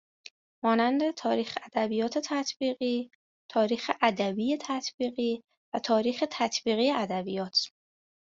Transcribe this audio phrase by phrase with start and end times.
[0.63, 3.11] مانند تاریخ ادبیات تطبیقی
[3.51, 5.43] تاریخ ادبی تطبیقی
[5.73, 7.71] و تاریخ تطبیقی ادبیات